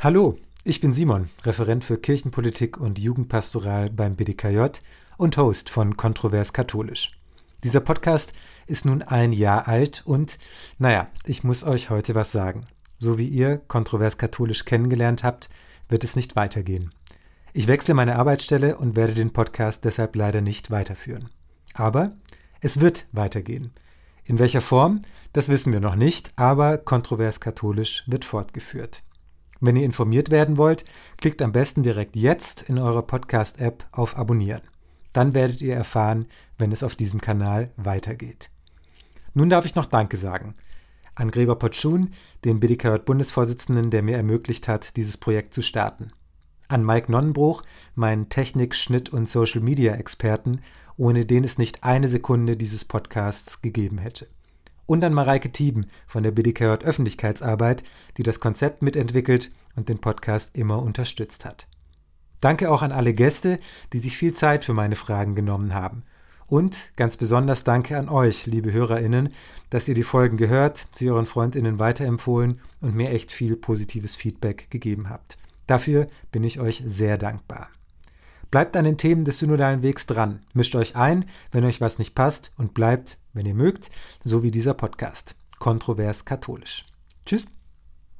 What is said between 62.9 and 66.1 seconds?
alle Gäste, die sich viel Zeit für meine Fragen genommen haben.